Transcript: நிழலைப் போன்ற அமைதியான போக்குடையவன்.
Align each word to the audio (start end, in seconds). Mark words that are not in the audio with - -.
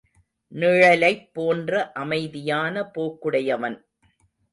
நிழலைப் 0.51 1.27
போன்ற 1.33 1.91
அமைதியான 1.95 2.83
போக்குடையவன். 2.95 3.77